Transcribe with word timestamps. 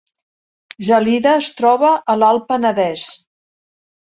Gelida 0.87 1.35
es 1.41 1.49
troba 1.59 1.91
a 2.15 2.17
l’Alt 2.23 2.49
Penedès 2.51 3.07